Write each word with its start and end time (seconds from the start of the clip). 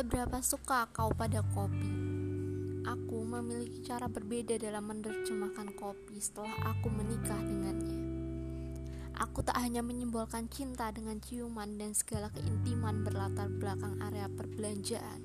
Seberapa 0.00 0.40
suka 0.40 0.88
kau 0.96 1.12
pada 1.12 1.44
kopi? 1.52 1.92
Aku 2.88 3.20
memiliki 3.20 3.84
cara 3.84 4.08
berbeda 4.08 4.56
dalam 4.56 4.88
menerjemahkan 4.88 5.76
kopi 5.76 6.16
setelah 6.16 6.72
aku 6.72 6.88
menikah 6.88 7.36
dengannya. 7.36 8.00
Aku 9.20 9.44
tak 9.44 9.60
hanya 9.60 9.84
menyimbolkan 9.84 10.48
cinta 10.48 10.88
dengan 10.88 11.20
ciuman 11.20 11.76
dan 11.76 11.92
segala 11.92 12.32
keintiman 12.32 13.04
berlatar 13.04 13.52
belakang 13.52 14.00
area 14.00 14.32
perbelanjaan 14.32 15.20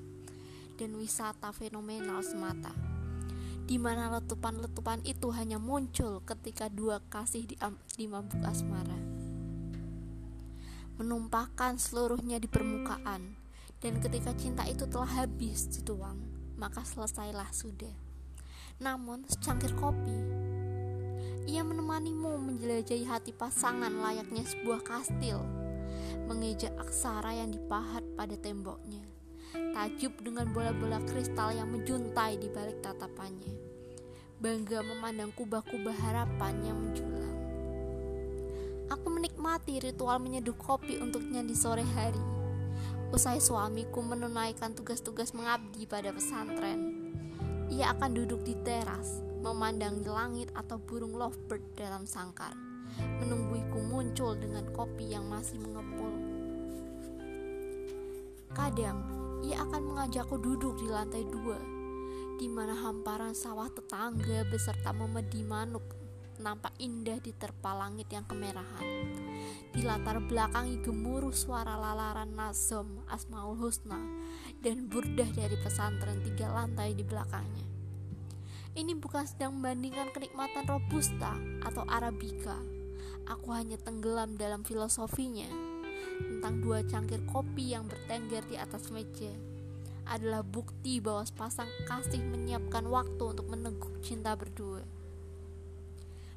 dan 0.76 0.92
wisata 1.00 1.56
fenomenal 1.56 2.20
semata, 2.20 2.76
di 3.64 3.80
mana 3.80 4.12
letupan-letupan 4.20 5.00
itu 5.08 5.32
hanya 5.32 5.56
muncul 5.56 6.20
ketika 6.28 6.68
dua 6.68 7.00
kasih 7.08 7.48
di, 7.48 7.56
di 7.96 8.04
mabuk 8.04 8.44
asmara, 8.44 9.00
menumpahkan 11.00 11.80
seluruhnya 11.80 12.36
di 12.36 12.44
permukaan 12.44 13.45
dan 13.84 14.00
ketika 14.00 14.32
cinta 14.32 14.64
itu 14.64 14.88
telah 14.88 15.24
habis 15.24 15.68
dituang, 15.68 16.16
maka 16.56 16.80
selesailah 16.80 17.52
sudah. 17.52 17.92
Namun, 18.80 19.24
secangkir 19.28 19.76
kopi, 19.76 20.16
ia 21.44 21.60
menemanimu 21.60 22.40
menjelajahi 22.40 23.04
hati 23.04 23.32
pasangan 23.36 23.92
layaknya 23.92 24.44
sebuah 24.48 24.80
kastil, 24.80 25.44
mengeja 26.24 26.72
aksara 26.80 27.36
yang 27.36 27.52
dipahat 27.52 28.02
pada 28.16 28.36
temboknya, 28.40 29.04
tajub 29.52 30.16
dengan 30.24 30.48
bola-bola 30.56 31.00
kristal 31.04 31.52
yang 31.52 31.68
menjuntai 31.68 32.40
di 32.40 32.48
balik 32.48 32.80
tatapannya, 32.80 33.54
bangga 34.40 34.80
memandang 34.80 35.32
kubah-kubah 35.36 35.96
harapan 36.00 36.54
yang 36.64 36.76
menjulang. 36.80 37.36
Aku 38.88 39.12
menikmati 39.12 39.84
ritual 39.84 40.16
menyeduh 40.16 40.56
kopi 40.56 40.96
untuknya 40.96 41.44
di 41.44 41.54
sore 41.58 41.82
hari 41.82 42.35
Usai 43.14 43.38
suamiku 43.38 44.02
menunaikan 44.02 44.74
tugas-tugas 44.74 45.30
mengabdi 45.30 45.86
pada 45.86 46.10
pesantren, 46.10 47.06
ia 47.70 47.94
akan 47.94 48.10
duduk 48.18 48.42
di 48.42 48.58
teras, 48.66 49.22
memandangi 49.46 50.06
langit 50.06 50.50
atau 50.58 50.78
burung 50.82 51.14
lovebird 51.14 51.62
dalam 51.78 52.02
sangkar, 52.02 52.50
menungguiku 53.22 53.78
muncul 53.78 54.34
dengan 54.34 54.66
kopi 54.74 55.14
yang 55.14 55.30
masih 55.30 55.62
mengepul. 55.62 56.14
Kadang, 58.54 58.98
ia 59.46 59.62
akan 59.62 59.82
mengajakku 59.94 60.42
duduk 60.42 60.74
di 60.82 60.90
lantai 60.90 61.22
dua, 61.30 61.62
di 62.42 62.50
mana 62.50 62.74
hamparan 62.74 63.38
sawah 63.38 63.70
tetangga 63.70 64.42
beserta 64.50 64.90
memedi 64.90 65.46
manuk 65.46 65.84
nampak 66.36 66.74
indah 66.82 67.16
di 67.22 67.32
terpa 67.32 67.72
langit 67.72 68.10
yang 68.12 68.26
kemerahan. 68.28 69.25
Di 69.74 69.84
latar 69.84 70.22
belakangi 70.24 70.80
gemuruh 70.80 71.34
suara 71.34 71.76
lalaran 71.76 72.32
Nazom 72.32 73.04
Asmaul 73.12 73.60
Husna 73.60 74.00
dan 74.64 74.88
burdah 74.88 75.28
dari 75.36 75.56
pesantren 75.60 76.24
tiga 76.24 76.48
lantai 76.48 76.96
di 76.96 77.04
belakangnya. 77.04 77.66
Ini 78.76 78.92
bukan 78.96 79.24
sedang 79.24 79.56
membandingkan 79.56 80.12
kenikmatan 80.12 80.68
Robusta 80.68 81.36
atau 81.64 81.84
Arabica. 81.88 82.60
Aku 83.26 83.52
hanya 83.52 83.80
tenggelam 83.80 84.36
dalam 84.36 84.62
filosofinya 84.62 85.48
tentang 86.20 86.60
dua 86.60 86.84
cangkir 86.84 87.24
kopi 87.28 87.72
yang 87.72 87.88
bertengger 87.88 88.44
di 88.48 88.56
atas 88.56 88.88
meja 88.92 89.32
adalah 90.06 90.46
bukti 90.46 91.02
bahwa 91.02 91.26
sepasang 91.26 91.66
kasih 91.90 92.22
menyiapkan 92.22 92.86
waktu 92.86 93.24
untuk 93.26 93.46
meneguk 93.50 93.90
cinta 94.00 94.38
berdua 94.38 94.86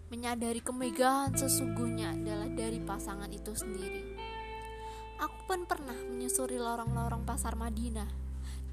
menyadari 0.10 0.58
kemegahan 0.58 1.38
sesungguhnya 1.38 2.18
adalah 2.18 2.50
dari 2.50 2.82
pasangan 2.82 3.30
itu 3.30 3.54
sendiri. 3.54 4.18
Aku 5.22 5.38
pun 5.46 5.70
pernah 5.70 5.96
menyusuri 6.10 6.58
lorong-lorong 6.58 7.30
pasar 7.30 7.54
Madinah 7.54 8.10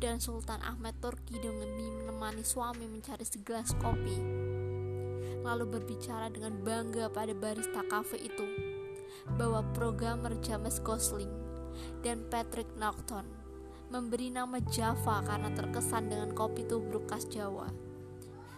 dan 0.00 0.16
Sultan 0.16 0.64
Ahmed 0.64 0.96
Turki 1.00 1.36
demi 1.36 1.92
menemani 1.92 2.40
suami 2.40 2.88
mencari 2.88 3.24
segelas 3.28 3.76
kopi. 3.76 4.16
Lalu 5.44 5.64
berbicara 5.76 6.32
dengan 6.32 6.56
bangga 6.64 7.12
pada 7.12 7.36
barista 7.36 7.84
kafe 7.84 8.16
itu 8.16 8.46
bahwa 9.36 9.60
programmer 9.76 10.32
James 10.40 10.80
Gosling 10.80 11.30
dan 12.00 12.24
Patrick 12.32 12.68
Norton 12.80 13.28
memberi 13.92 14.32
nama 14.32 14.58
Java 14.72 15.22
karena 15.22 15.52
terkesan 15.54 16.10
dengan 16.10 16.32
kopi 16.34 16.66
tubruk 16.66 17.06
khas 17.06 17.28
Jawa. 17.28 17.70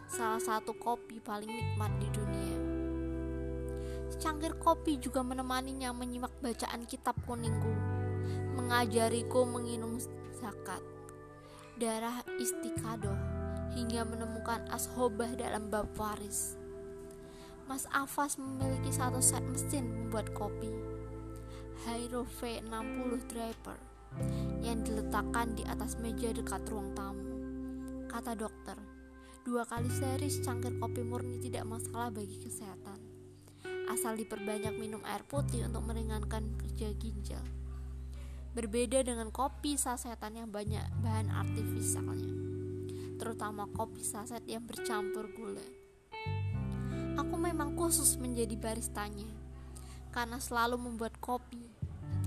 Salah 0.08 0.40
satu 0.40 0.72
kopi 0.72 1.20
paling 1.20 1.52
nikmat 1.52 1.92
di 2.00 2.08
dunia. 2.08 2.57
Secangkir 4.08 4.56
kopi 4.56 4.96
juga 4.96 5.20
menemaninya 5.20 5.92
menyimak 5.92 6.32
bacaan 6.40 6.88
kitab 6.88 7.12
kuningku, 7.28 7.68
mengajariku 8.56 9.44
menginum 9.44 10.00
zakat, 10.32 10.80
darah 11.76 12.24
istiqadoh, 12.40 13.14
hingga 13.76 14.08
menemukan 14.08 14.64
ashobah 14.72 15.28
dalam 15.36 15.68
bab 15.68 15.92
waris. 16.00 16.56
Mas 17.68 17.84
Afas 17.92 18.40
memiliki 18.40 18.88
satu 18.88 19.20
set 19.20 19.44
mesin 19.44 19.84
membuat 19.84 20.32
kopi, 20.32 20.72
Hyro 21.84 22.24
V60 22.40 23.28
Driver, 23.28 23.76
yang 24.64 24.88
diletakkan 24.88 25.52
di 25.52 25.68
atas 25.68 26.00
meja 26.00 26.32
dekat 26.32 26.64
ruang 26.72 26.96
tamu. 26.96 27.28
Kata 28.08 28.32
dokter, 28.32 28.80
dua 29.44 29.68
kali 29.68 29.92
sehari 29.92 30.32
secangkir 30.32 30.80
kopi 30.80 31.04
murni 31.04 31.36
tidak 31.44 31.68
masalah 31.68 32.08
bagi 32.08 32.40
kesehatan 32.40 33.07
asal 33.98 34.14
diperbanyak 34.14 34.78
minum 34.78 35.02
air 35.02 35.26
putih 35.26 35.66
untuk 35.66 35.82
meringankan 35.90 36.54
kerja 36.54 36.94
ginjal. 37.02 37.42
Berbeda 38.54 39.02
dengan 39.02 39.34
kopi 39.34 39.74
sasetan 39.74 40.38
yang 40.38 40.54
banyak 40.54 40.86
bahan 41.02 41.26
artifisalnya, 41.34 42.30
terutama 43.18 43.66
kopi 43.74 44.06
saset 44.06 44.46
yang 44.46 44.62
bercampur 44.62 45.26
gula. 45.34 45.66
Aku 47.18 47.34
memang 47.42 47.74
khusus 47.74 48.14
menjadi 48.22 48.54
baristanya, 48.54 49.26
karena 50.14 50.38
selalu 50.38 50.78
membuat 50.78 51.18
kopi. 51.18 51.66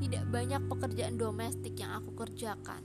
Tidak 0.04 0.28
banyak 0.28 0.68
pekerjaan 0.68 1.16
domestik 1.16 1.80
yang 1.80 2.04
aku 2.04 2.12
kerjakan. 2.20 2.84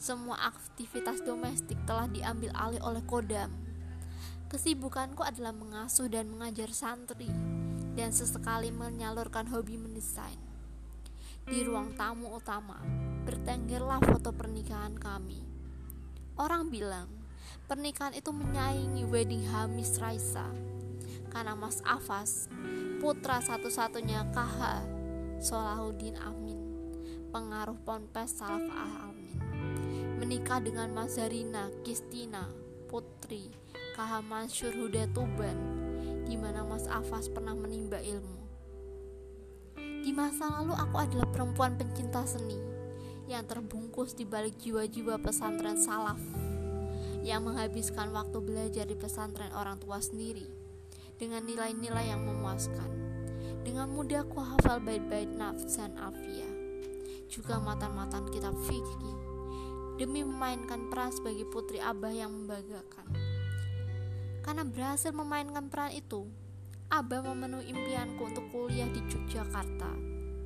Semua 0.00 0.40
aktivitas 0.48 1.20
domestik 1.20 1.76
telah 1.84 2.08
diambil 2.08 2.48
alih 2.56 2.80
oleh 2.80 3.04
Kodam. 3.04 3.52
Kesibukanku 4.48 5.20
adalah 5.20 5.52
mengasuh 5.52 6.08
dan 6.08 6.32
mengajar 6.32 6.72
santri 6.72 7.59
dan 7.94 8.14
sesekali 8.14 8.70
menyalurkan 8.70 9.48
hobi 9.50 9.78
mendesain. 9.78 10.38
Di 11.46 11.66
ruang 11.66 11.96
tamu 11.98 12.30
utama, 12.36 12.78
bertenggerlah 13.26 13.98
foto 14.04 14.30
pernikahan 14.30 14.94
kami. 14.94 15.42
Orang 16.38 16.70
bilang, 16.70 17.10
pernikahan 17.66 18.14
itu 18.14 18.30
menyaingi 18.30 19.02
wedding 19.06 19.44
Hamis 19.50 19.98
Raisa 19.98 20.46
karena 21.30 21.54
Mas 21.54 21.78
Afas, 21.86 22.50
putra 22.98 23.38
satu-satunya 23.38 24.34
KH 24.34 24.82
Solahuddin 25.40 26.18
Amin, 26.20 26.58
pengaruh 27.30 27.78
Ponpes 27.86 28.42
Salaf 28.42 28.66
Amin, 28.74 29.38
menikah 30.18 30.58
dengan 30.58 30.90
Mas 30.90 31.16
Zarina 31.16 31.70
Kistina, 31.86 32.50
putri 32.90 33.48
KH 33.94 34.20
Mansur 34.26 34.74
Huda 34.74 35.06
Tuban, 35.14 35.79
di 36.30 36.38
mana 36.38 36.62
Mas 36.62 36.86
Afas 36.86 37.26
pernah 37.26 37.58
menimba 37.58 37.98
ilmu. 37.98 38.38
Di 39.74 40.14
masa 40.14 40.46
lalu 40.62 40.78
aku 40.78 40.96
adalah 41.02 41.26
perempuan 41.26 41.74
pencinta 41.74 42.22
seni 42.22 42.54
yang 43.26 43.42
terbungkus 43.50 44.14
di 44.14 44.22
balik 44.22 44.54
jiwa-jiwa 44.62 45.18
pesantren 45.18 45.74
salaf 45.74 46.22
yang 47.26 47.42
menghabiskan 47.42 48.14
waktu 48.14 48.38
belajar 48.38 48.86
di 48.86 48.94
pesantren 48.94 49.50
orang 49.58 49.82
tua 49.82 49.98
sendiri 49.98 50.46
dengan 51.18 51.42
nilai-nilai 51.42 52.14
yang 52.14 52.22
memuaskan. 52.22 53.10
Dengan 53.66 53.90
mudah 53.90 54.22
aku 54.22 54.38
hafal 54.40 54.80
bait-bait 54.80 55.28
nafs 55.28 55.76
dan 55.76 55.92
afia, 55.98 56.48
juga 57.26 57.58
matan-matan 57.60 58.24
kitab 58.32 58.54
fikih 58.70 59.18
demi 60.00 60.24
memainkan 60.24 60.88
peran 60.88 61.12
sebagai 61.12 61.44
putri 61.50 61.76
abah 61.76 62.14
yang 62.14 62.32
membanggakan. 62.32 63.29
Karena 64.40 64.64
berhasil 64.64 65.12
memainkan 65.12 65.68
peran 65.68 65.92
itu, 65.92 66.28
Abah 66.90 67.22
memenuhi 67.22 67.70
impianku 67.70 68.26
untuk 68.26 68.50
kuliah 68.50 68.90
di 68.90 68.98
Yogyakarta 69.06 69.94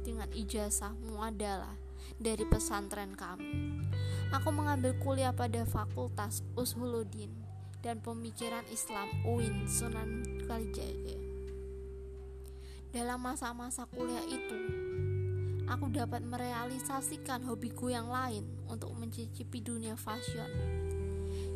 dengan 0.05 0.29
ijazah 0.29 0.93
muadalah 1.09 1.73
dari 2.21 2.45
pesantren 2.45 3.17
kami. 3.17 3.81
Aku 4.29 4.53
mengambil 4.53 4.93
kuliah 5.01 5.33
pada 5.33 5.65
Fakultas 5.65 6.45
Ushuluddin 6.53 7.33
dan 7.81 8.05
Pemikiran 8.05 8.69
Islam 8.69 9.09
UIN 9.25 9.65
Sunan 9.65 10.21
Kalijaga. 10.45 11.17
Dalam 12.93 13.25
masa-masa 13.25 13.89
kuliah 13.89 14.29
itu, 14.29 14.61
aku 15.65 15.89
dapat 15.97 16.21
merealisasikan 16.29 17.41
hobiku 17.49 17.89
yang 17.89 18.13
lain 18.13 18.45
untuk 18.69 18.93
mencicipi 19.01 19.65
dunia 19.65 19.97
fashion. 19.97 20.53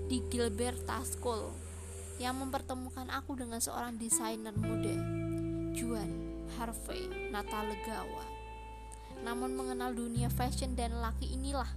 Di 0.09 0.25
Gilberta 0.33 1.05
School, 1.05 1.68
yang 2.19 2.35
mempertemukan 2.43 3.07
aku 3.15 3.39
dengan 3.39 3.63
seorang 3.63 3.95
desainer 3.95 4.51
muda, 4.59 4.95
Juan 5.75 6.11
Harvey 6.59 7.31
Natalegawa. 7.31 8.27
Namun 9.23 9.55
mengenal 9.55 9.95
dunia 9.95 10.27
fashion 10.31 10.75
dan 10.75 10.99
laki 10.99 11.31
inilah 11.31 11.71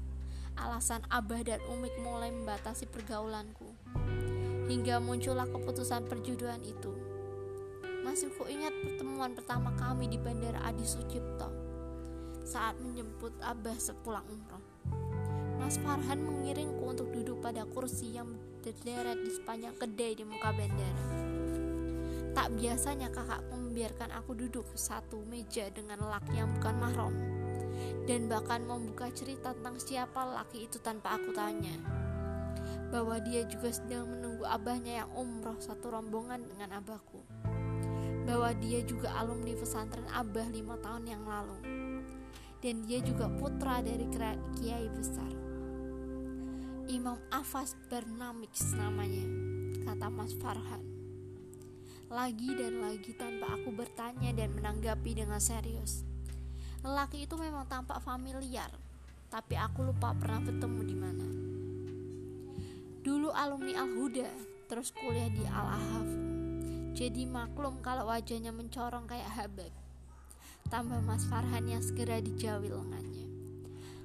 alasan 0.58 1.02
Abah 1.14 1.46
dan 1.46 1.62
Umik 1.70 1.94
mulai 2.02 2.34
membatasi 2.34 2.90
pergaulanku. 2.90 3.70
Hingga 4.66 4.98
muncullah 5.02 5.46
keputusan 5.50 6.10
perjodohan 6.10 6.62
itu. 6.66 6.92
Masih 8.02 8.34
ku 8.34 8.50
ingat 8.50 8.74
pertemuan 8.82 9.38
pertama 9.38 9.70
kami 9.78 10.10
di 10.10 10.18
Bandara 10.18 10.58
Adi 10.66 10.86
Sucipto 10.86 11.50
saat 12.42 12.74
menjemput 12.82 13.38
Abah 13.46 13.78
sepulang 13.78 14.26
umroh. 14.26 14.64
Mas 15.62 15.78
Farhan 15.78 16.26
mengiringku 16.26 16.82
untuk 16.82 17.14
duduk 17.14 17.38
pada 17.46 17.62
kursi 17.70 18.18
yang 18.18 18.34
berderet 18.62 19.18
di 19.18 19.32
sepanjang 19.34 19.74
kedai 19.74 20.14
di 20.14 20.22
muka 20.22 20.54
bandara. 20.54 21.06
Tak 22.32 22.48
biasanya 22.56 23.10
kakakku 23.10 23.58
membiarkan 23.58 24.14
aku 24.14 24.38
duduk 24.38 24.70
satu 24.78 25.26
meja 25.28 25.68
dengan 25.74 26.00
laki 26.00 26.38
yang 26.38 26.54
bukan 26.56 26.76
mahram. 26.78 27.16
Dan 28.06 28.30
bahkan 28.30 28.62
membuka 28.64 29.10
cerita 29.12 29.58
tentang 29.58 29.82
siapa 29.82 30.22
laki 30.22 30.70
itu 30.70 30.78
tanpa 30.78 31.18
aku 31.18 31.34
tanya. 31.34 31.74
Bahwa 32.94 33.18
dia 33.20 33.44
juga 33.50 33.74
sedang 33.74 34.08
menunggu 34.08 34.46
abahnya 34.46 35.04
yang 35.04 35.10
umroh 35.18 35.58
satu 35.58 35.90
rombongan 35.92 36.46
dengan 36.46 36.78
abahku. 36.78 37.26
Bahwa 38.30 38.54
dia 38.62 38.86
juga 38.86 39.12
alumni 39.18 39.58
pesantren 39.58 40.06
abah 40.14 40.48
lima 40.54 40.78
tahun 40.80 41.10
yang 41.10 41.24
lalu. 41.26 41.58
Dan 42.62 42.86
dia 42.86 43.02
juga 43.02 43.26
putra 43.26 43.82
dari 43.82 44.06
kiai 44.62 44.86
besar 44.94 45.41
Imam 46.92 47.16
Afas 47.32 47.80
Bernamix 47.88 48.76
namanya 48.76 49.24
kata 49.88 50.12
Mas 50.12 50.36
Farhan 50.36 50.84
lagi 52.12 52.52
dan 52.52 52.84
lagi 52.84 53.16
tanpa 53.16 53.56
aku 53.56 53.72
bertanya 53.72 54.36
dan 54.36 54.52
menanggapi 54.52 55.16
dengan 55.16 55.40
serius 55.40 56.04
lelaki 56.84 57.24
itu 57.24 57.40
memang 57.40 57.64
tampak 57.72 58.04
familiar 58.04 58.68
tapi 59.32 59.56
aku 59.56 59.88
lupa 59.88 60.12
pernah 60.20 60.44
bertemu 60.44 60.82
di 60.84 60.98
mana 61.00 61.28
Dulu 63.02 63.34
alumni 63.34 63.82
Al-Huda, 63.82 64.30
terus 64.70 64.94
kuliah 64.94 65.26
di 65.26 65.42
Al-Ahaf. 65.42 66.06
Jadi 66.94 67.26
maklum 67.26 67.82
kalau 67.82 68.06
wajahnya 68.06 68.54
mencorong 68.54 69.10
kayak 69.10 69.26
Habib. 69.26 69.74
Tambah 70.70 71.02
Mas 71.02 71.26
Farhan 71.26 71.66
yang 71.66 71.82
segera 71.82 72.22
dijauhi 72.22 72.70
lengannya. 72.70 73.26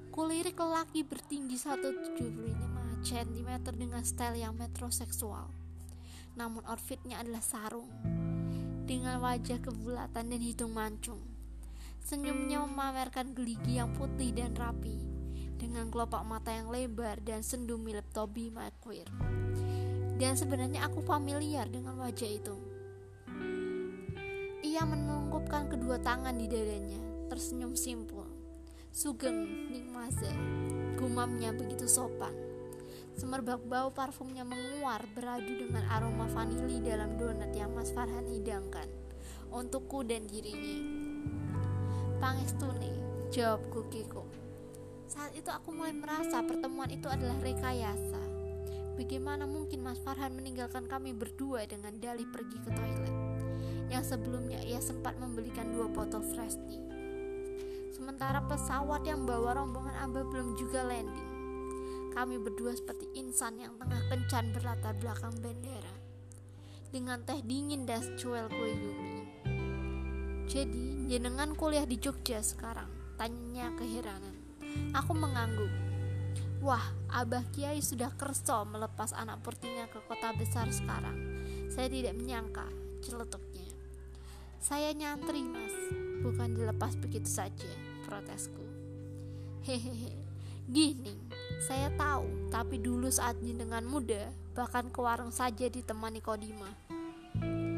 Kulirik 0.09 0.56
lelaki 0.56 1.05
bertinggi 1.05 1.61
175 1.61 2.75
cm 3.06 3.62
dengan 3.79 4.03
style 4.03 4.43
yang 4.43 4.58
metroseksual. 4.58 5.47
Namun 6.35 6.67
outfitnya 6.67 7.23
adalah 7.23 7.38
sarung. 7.38 7.87
Dengan 8.82 9.23
wajah 9.23 9.62
kebulatan 9.62 10.35
dan 10.35 10.41
hidung 10.43 10.75
mancung. 10.75 11.23
Senyumnya 12.03 12.62
memamerkan 12.67 13.35
geligi 13.35 13.79
yang 13.79 13.94
putih 13.94 14.31
dan 14.31 14.55
rapi 14.55 14.94
dengan 15.58 15.88
kelopak 15.91 16.23
mata 16.23 16.55
yang 16.55 16.70
lebar 16.70 17.19
dan 17.25 17.43
sendu 17.43 17.81
mirip 17.81 18.06
Toby 18.14 18.53
Maguire. 18.53 19.11
Dan 20.17 20.38
sebenarnya 20.38 20.87
aku 20.87 21.02
familiar 21.02 21.67
dengan 21.67 21.99
wajah 21.99 22.31
itu. 22.31 22.56
Ia 24.62 24.82
menungkupkan 24.87 25.73
kedua 25.73 25.99
tangan 25.99 26.37
di 26.37 26.47
dadanya, 26.47 27.29
tersenyum 27.32 27.75
simpul. 27.75 28.29
Sugeng 28.94 29.69
Nikmaze, 29.69 30.32
gumamnya 30.97 31.52
begitu 31.52 31.85
sopan. 31.85 32.46
Semerbak 33.17 33.65
bau 33.65 33.89
parfumnya 33.97 34.45
menguar 34.45 35.01
beradu 35.17 35.49
dengan 35.49 35.89
aroma 35.89 36.29
vanili 36.29 36.85
dalam 36.85 37.17
donat 37.17 37.49
yang 37.57 37.73
Mas 37.73 37.89
Farhan 37.89 38.29
hidangkan 38.29 39.07
untukku 39.57 40.05
dan 40.05 40.29
dirinya. 40.29 40.85
Pangestune, 42.21 42.93
jawabku 43.33 43.89
Kiko. 43.89 44.29
Saat 45.09 45.33
itu 45.33 45.49
aku 45.49 45.73
mulai 45.73 45.97
merasa 45.97 46.45
pertemuan 46.45 46.93
itu 46.93 47.09
adalah 47.09 47.41
rekayasa. 47.41 48.21
Bagaimana 49.01 49.49
mungkin 49.49 49.81
Mas 49.81 50.01
Farhan 50.01 50.37
meninggalkan 50.37 50.89
kami 50.89 51.12
berdua 51.12 51.65
dengan 51.69 51.97
dalih 51.97 52.29
pergi 52.29 52.59
ke 52.65 52.71
toilet? 52.73 53.17
Yang 53.93 54.17
sebelumnya 54.17 54.61
ia 54.61 54.81
sempat 54.85 55.17
membelikan 55.17 55.73
dua 55.73 55.89
botol 55.89 56.21
fresh 56.21 56.61
tea. 56.69 56.85
Sementara 57.97 58.45
pesawat 58.45 59.09
yang 59.09 59.25
bawa 59.25 59.57
rombongan 59.57 59.97
Abah 60.05 60.25
belum 60.29 60.53
juga 60.61 60.85
landing. 60.85 61.36
Kami 62.17 62.41
berdua 62.41 62.73
seperti 62.73 63.13
insan 63.21 63.61
yang 63.61 63.77
tengah 63.77 64.01
kencan 64.09 64.49
berlatar 64.57 64.97
belakang 64.97 65.37
bandara. 65.37 65.93
Dengan 66.89 67.21
teh 67.29 67.45
dingin 67.45 67.85
dan 67.85 68.01
cuel 68.17 68.49
kue 68.49 68.73
Yumi. 68.73 69.21
Jadi, 70.49 71.13
jenengan 71.13 71.53
kuliah 71.53 71.85
di 71.85 72.01
Jogja 72.01 72.41
sekarang? 72.41 72.89
Tanyanya 73.21 73.69
keheranan. 73.77 74.33
Aku 74.97 75.13
mengangguk. 75.13 75.69
Wah, 76.65 76.89
Abah 77.13 77.45
Kiai 77.53 77.85
sudah 77.85 78.09
kerso 78.17 78.65
melepas 78.65 79.12
anak 79.12 79.45
purtinya 79.45 79.85
ke 79.85 80.01
kota 80.09 80.33
besar 80.33 80.73
sekarang. 80.73 81.21
Saya 81.69 81.93
tidak 81.93 82.17
menyangka, 82.17 82.65
celetuknya. 83.05 83.69
Saya 84.57 84.97
nyantri, 84.97 85.45
mas, 85.45 85.77
bukan 86.25 86.57
dilepas 86.57 86.97
begitu 86.97 87.29
saja, 87.29 87.69
protesku. 88.09 88.65
Hehehe, 89.69 90.17
gini, 90.65 91.12
saya 91.67 91.91
tahu, 91.99 92.47
tapi 92.47 92.79
dulu 92.79 93.11
saat 93.11 93.35
dengan 93.43 93.83
muda, 93.83 94.31
bahkan 94.55 94.87
ke 94.87 95.03
warung 95.03 95.35
saja 95.35 95.67
ditemani 95.67 96.23
Kodima. 96.23 96.71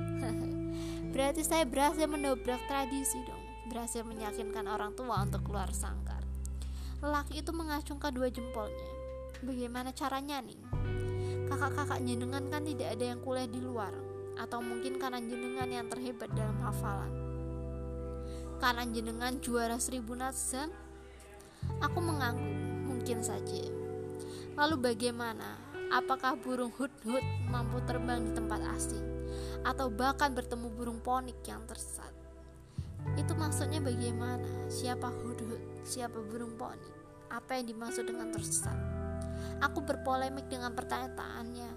Berarti 1.17 1.41
saya 1.41 1.65
berhasil 1.65 2.05
mendobrak 2.05 2.61
tradisi 2.69 3.17
dong, 3.25 3.41
berhasil 3.73 4.05
meyakinkan 4.05 4.69
orang 4.69 4.93
tua 4.93 5.25
untuk 5.25 5.41
keluar 5.49 5.73
sangkar. 5.73 6.21
Lelaki 7.01 7.41
itu 7.41 7.49
mengacungkan 7.57 8.13
dua 8.13 8.29
jempolnya. 8.29 8.93
Bagaimana 9.41 9.89
caranya 9.97 10.45
nih? 10.45 10.61
Kakak-kakak 11.49 12.05
jenengan 12.05 12.45
kan 12.53 12.69
tidak 12.69 12.93
ada 12.93 13.05
yang 13.17 13.25
kuliah 13.25 13.49
di 13.49 13.61
luar, 13.65 13.97
atau 14.37 14.61
mungkin 14.61 15.01
karena 15.01 15.17
jenengan 15.25 15.65
yang 15.65 15.89
terhebat 15.89 16.29
dalam 16.37 16.61
hafalan. 16.61 17.13
Karena 18.61 18.85
jenengan 18.85 19.41
juara 19.41 19.81
seribu 19.81 20.13
nazam, 20.13 20.69
aku 21.81 21.99
mengangguk, 22.05 22.68
mungkin 23.09 23.25
saja. 23.25 23.65
Lalu 24.61 24.93
bagaimana? 24.93 25.57
Apakah 25.89 26.37
burung 26.37 26.69
hut-hut 26.77 27.25
mampu 27.49 27.81
terbang 27.89 28.21
di 28.21 28.37
tempat 28.37 28.61
asing? 28.77 29.01
Atau 29.65 29.89
bahkan 29.89 30.37
bertemu 30.37 30.69
burung 30.77 31.01
ponik 31.01 31.41
yang 31.49 31.65
tersesat? 31.65 32.13
Itu 33.17 33.33
maksudnya 33.33 33.81
bagaimana? 33.81 34.69
Siapa 34.69 35.09
hudhud? 35.09 35.89
Siapa 35.89 36.21
burung 36.21 36.61
poni? 36.61 36.85
Apa 37.33 37.57
yang 37.57 37.73
dimaksud 37.73 38.05
dengan 38.05 38.29
tersesat? 38.29 38.77
Aku 39.65 39.81
berpolemik 39.89 40.53
dengan 40.53 40.77
pertanyaannya 40.77 41.71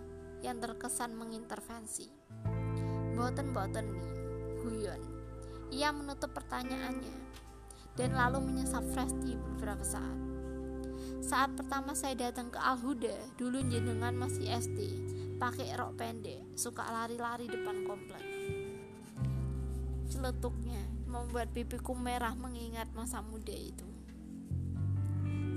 yang 0.44 0.60
terkesan 0.60 1.16
mengintervensi. 1.16 2.12
Boten-boten 3.16 3.88
nih, 3.88 4.08
guyon. 4.68 5.02
Ia 5.72 5.96
menutup 5.96 6.36
pertanyaannya 6.36 7.16
dan 7.96 8.20
lalu 8.20 8.44
menyesap 8.52 8.84
fresh 8.92 9.16
di 9.24 9.40
beberapa 9.40 9.88
saat. 9.88 10.31
Saat 11.22 11.54
pertama 11.54 11.94
saya 11.94 12.18
datang 12.18 12.50
ke 12.50 12.58
Al-Huda, 12.58 13.38
dulu 13.38 13.62
jenengan 13.70 14.10
masih 14.18 14.50
SD, 14.58 14.78
pakai 15.38 15.70
rok 15.78 15.94
pendek, 15.94 16.42
suka 16.58 16.82
lari-lari 16.82 17.46
depan 17.46 17.86
komplek. 17.86 18.26
Celetuknya, 20.10 20.82
membuat 21.06 21.54
pipiku 21.54 21.94
merah 21.94 22.34
mengingat 22.34 22.90
masa 22.98 23.22
muda 23.22 23.54
itu. 23.54 23.86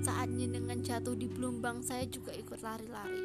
Saat 0.04 0.36
jenengan 0.36 0.84
jatuh 0.84 1.16
di 1.16 1.32
Blumbang, 1.32 1.80
saya 1.80 2.04
juga 2.12 2.36
ikut 2.36 2.60
lari-lari. 2.60 3.24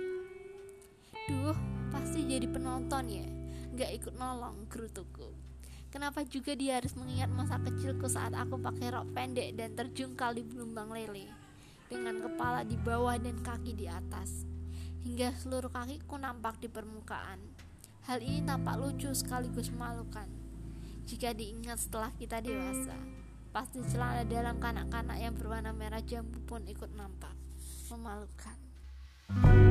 Duh, 1.28 1.60
pasti 1.92 2.24
jadi 2.24 2.48
penonton 2.48 3.04
ya, 3.12 3.28
gak 3.76 3.92
ikut 4.00 4.16
nolong 4.16 4.64
gerutuku. 4.72 5.36
Kenapa 5.92 6.24
juga 6.24 6.56
dia 6.56 6.80
harus 6.80 6.96
mengingat 6.96 7.28
masa 7.36 7.60
kecilku 7.60 8.08
saat 8.08 8.32
aku 8.32 8.62
pakai 8.64 8.96
rok 8.96 9.12
pendek 9.12 9.60
dan 9.60 9.76
terjungkal 9.76 10.38
di 10.38 10.46
Blumbang 10.46 10.94
lele, 10.94 11.39
dengan 11.90 12.22
kepala 12.22 12.62
di 12.64 12.78
bawah 12.78 13.18
dan 13.18 13.42
kaki 13.42 13.74
di 13.74 13.90
atas, 13.90 14.46
hingga 15.02 15.34
seluruh 15.42 15.74
kakiku 15.74 16.22
nampak 16.22 16.62
di 16.62 16.70
permukaan. 16.70 17.42
Hal 18.06 18.22
ini 18.22 18.46
tampak 18.46 18.78
lucu 18.78 19.10
sekaligus 19.12 19.74
memalukan 19.74 20.30
jika 21.10 21.34
diingat 21.34 21.82
setelah 21.82 22.14
kita 22.14 22.38
dewasa. 22.38 22.94
Pasti 23.50 23.82
celana 23.90 24.22
dalam 24.30 24.62
kanak-kanak 24.62 25.18
yang 25.18 25.34
berwarna 25.34 25.74
merah 25.74 26.06
jambu 26.06 26.38
pun 26.46 26.62
ikut 26.70 26.94
nampak. 26.94 27.34
Memalukan. 27.90 29.69